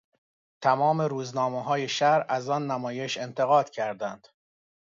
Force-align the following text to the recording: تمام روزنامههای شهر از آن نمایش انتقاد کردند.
تمام 0.63 1.01
روزنامههای 1.01 1.89
شهر 1.89 2.25
از 2.29 2.49
آن 2.49 2.67
نمایش 2.71 3.17
انتقاد 3.17 3.69
کردند. 3.69 4.27